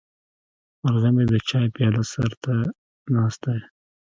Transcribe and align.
مرغه 0.81 1.09
مې 1.15 1.23
د 1.31 1.33
چای 1.49 1.65
پیاله 1.75 2.03
سر 2.11 2.31
ته 2.43 2.53
ناست 3.13 3.39
دی. 3.45 3.59